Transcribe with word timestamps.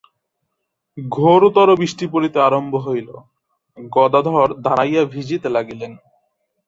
ঘোরতর 0.97 1.69
বৃষ্টি 1.75 2.05
পড়িতে 2.07 2.37
আরম্ভ 2.41 2.73
হইল, 2.85 3.09
গদাধর 3.77 4.49
দাঁড়াইয়া 4.61 5.01
ভিজিতে 5.05 5.47
লাগিলেন। 5.49 5.91